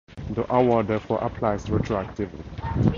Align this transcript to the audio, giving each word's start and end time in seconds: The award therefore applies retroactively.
The 0.31 0.51
award 0.51 0.87
therefore 0.87 1.19
applies 1.21 1.67
retroactively. 1.67 2.41